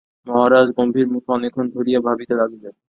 [0.27, 2.73] মহারাজ গম্ভীরমুখে অনেকক্ষণ ধরিয়া ভাবিতে লাগিলেন।